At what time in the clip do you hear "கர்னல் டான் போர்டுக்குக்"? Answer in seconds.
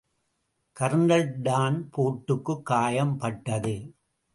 0.79-2.65